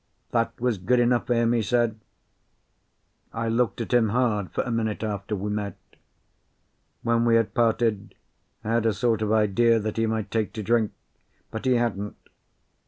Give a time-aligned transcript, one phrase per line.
[0.31, 1.99] That was good enough for him, he said.
[3.33, 5.77] I looked at him hard for a minute after we met.
[7.03, 8.15] When we had parted
[8.63, 10.91] I had a sort of idea that he might take to drink,
[11.51, 12.15] but he hadn't.